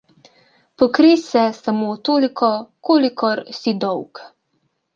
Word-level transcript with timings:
Pokrij 0.81 1.17
se 1.25 1.43
samo 1.59 1.89
toliko, 2.09 2.51
kolikor 2.91 3.37
si 3.61 3.71
dolg. 3.87 4.11